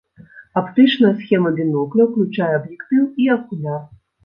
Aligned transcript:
Аптычная 0.61 1.11
схема 1.19 1.51
бінокля 1.59 2.09
ўключае 2.09 2.49
аб'ектыў 2.59 3.07
і 3.25 3.31
акуляр. 3.39 3.89